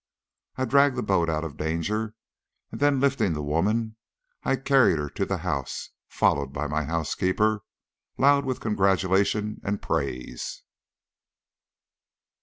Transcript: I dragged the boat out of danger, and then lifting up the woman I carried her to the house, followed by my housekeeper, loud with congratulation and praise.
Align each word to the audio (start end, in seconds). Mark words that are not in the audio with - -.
I 0.55 0.65
dragged 0.65 0.95
the 0.95 1.03
boat 1.03 1.29
out 1.29 1.43
of 1.43 1.57
danger, 1.57 2.15
and 2.71 2.81
then 2.81 2.99
lifting 2.99 3.33
up 3.33 3.33
the 3.35 3.43
woman 3.43 3.97
I 4.43 4.55
carried 4.55 4.97
her 4.97 5.11
to 5.11 5.27
the 5.27 5.37
house, 5.45 5.91
followed 6.09 6.51
by 6.51 6.65
my 6.65 6.85
housekeeper, 6.85 7.61
loud 8.17 8.43
with 8.43 8.59
congratulation 8.61 9.61
and 9.63 9.79
praise. 9.79 10.63